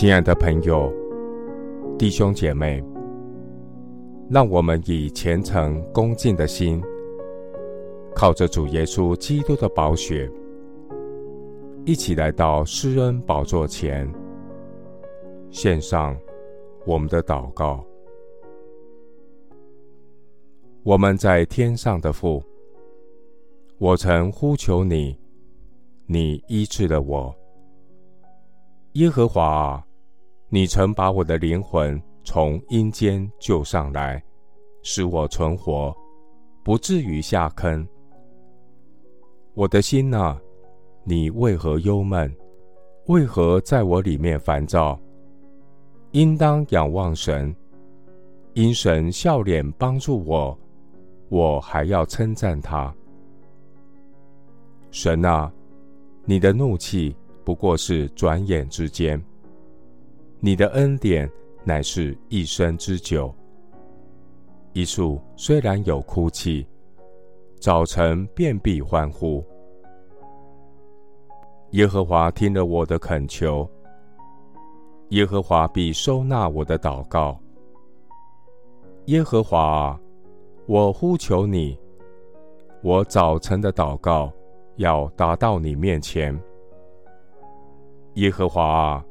[0.00, 0.90] 亲爱的朋友、
[1.98, 2.82] 弟兄姐妹，
[4.30, 6.82] 让我们以虔诚恭敬的心，
[8.14, 10.26] 靠着主耶稣基督的宝血，
[11.84, 14.10] 一起来到施恩宝座前，
[15.50, 16.16] 献上
[16.86, 17.84] 我们的祷告。
[20.82, 22.42] 我们在天上的父，
[23.76, 25.14] 我曾呼求你，
[26.06, 27.36] 你医治了我。
[28.94, 29.86] 耶和华啊，
[30.52, 34.20] 你曾把我的灵魂从阴间救上来，
[34.82, 35.96] 使我存活，
[36.64, 37.86] 不至于下坑。
[39.54, 40.36] 我的心哪，
[41.04, 42.34] 你为何忧闷？
[43.06, 44.98] 为何在我里面烦躁？
[46.10, 47.54] 应当仰望神，
[48.54, 50.58] 因神笑脸帮助我。
[51.28, 52.92] 我还要称赞他，
[54.90, 55.52] 神啊，
[56.24, 57.14] 你的怒气
[57.44, 59.22] 不过是转眼之间，
[60.40, 61.30] 你的恩典
[61.64, 63.32] 乃是一生之久。
[64.72, 66.66] 一树虽然有哭泣，
[67.60, 69.44] 早晨便必欢呼。
[71.72, 73.68] 耶和华听了我的恳求，
[75.10, 77.38] 耶和华必收纳我的祷告。
[79.06, 80.00] 耶和华啊。
[80.66, 81.76] 我呼求你，
[82.80, 84.32] 我早晨的祷告
[84.76, 86.38] 要达到你面前。
[88.14, 89.04] 耶和华啊，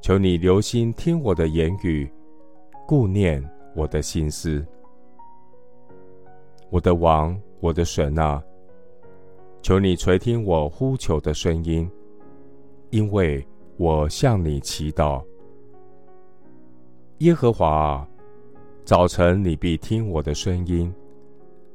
[0.00, 2.10] 求你留心听我的言语，
[2.86, 3.42] 顾念
[3.74, 4.64] 我的心思。
[6.70, 8.42] 我的王，我的神啊，
[9.60, 11.90] 求你垂听我呼求的声音，
[12.90, 15.22] 因为我向你祈祷。
[17.18, 18.06] 耶和华啊。
[18.82, 20.90] 早晨，你必听我的声音；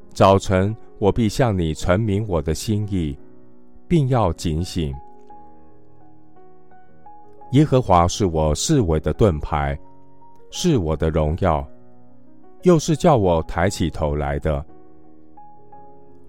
[0.09, 3.17] 早晨，我必向你陈明我的心意，
[3.87, 4.93] 并要警醒。
[7.51, 9.77] 耶和华是我四围的盾牌，
[10.51, 11.65] 是我的荣耀，
[12.63, 14.63] 又是叫我抬起头来的。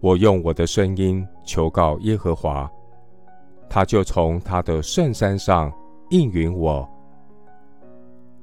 [0.01, 2.71] 我用我的声音求告耶和华，
[3.69, 5.73] 他就从他的圣山上
[6.11, 6.89] 应允我。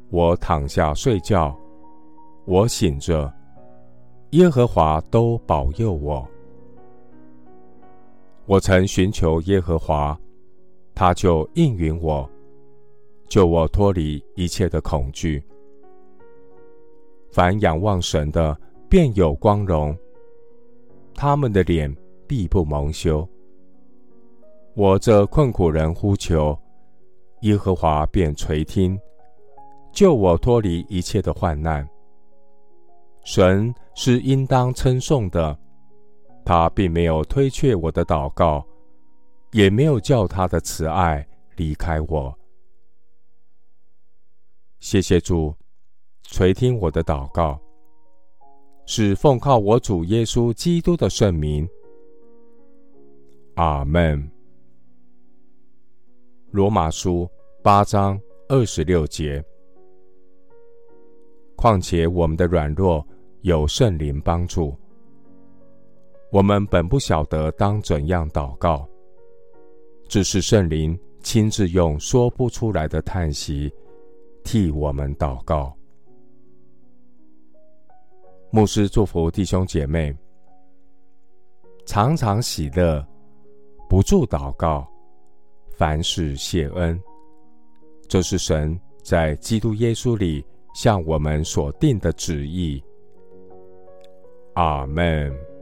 [0.09, 1.55] 我躺下睡觉。
[2.45, 3.31] 我醒着，
[4.31, 6.27] 耶和华都保佑我。
[8.45, 10.19] 我曾寻求耶和华，
[10.93, 12.29] 他就应允我，
[13.33, 15.43] 救我脱离一切的恐惧。
[17.31, 18.55] 凡仰望神的，
[18.87, 19.97] 便有光荣，
[21.15, 21.91] 他们的脸
[22.27, 23.27] 必不蒙羞。
[24.75, 26.55] 我这困苦人呼求，
[27.41, 28.95] 耶和华便垂听，
[29.91, 31.89] 救我脱离一切的患难。
[33.23, 35.57] 神是应当称颂的，
[36.45, 38.63] 他并没有推却我的祷告，
[39.53, 42.31] 也没有叫他的慈爱离开我。
[44.83, 45.55] 谢谢主
[46.23, 47.57] 垂听我的祷告，
[48.85, 51.65] 是奉靠我主耶稣基督的圣名。
[53.55, 54.29] 阿门。
[56.51, 57.25] 罗马书
[57.63, 59.41] 八章二十六节。
[61.55, 63.07] 况且我们的软弱，
[63.39, 64.77] 有圣灵帮助，
[66.29, 68.85] 我们本不晓得当怎样祷告，
[70.09, 73.73] 只是圣灵亲自用说不出来的叹息
[74.43, 75.75] 替我们祷告。
[78.51, 80.15] 牧师祝福弟兄姐妹，
[81.85, 83.05] 常常喜乐，
[83.89, 84.87] 不住祷告，
[85.75, 87.01] 凡事谢恩，
[88.07, 90.45] 这是神在基督耶稣里
[90.75, 92.83] 向我们所定的旨意。
[94.53, 95.52] 阿门。